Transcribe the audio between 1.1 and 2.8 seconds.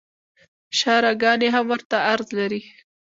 ګانې هم ورته عرض لري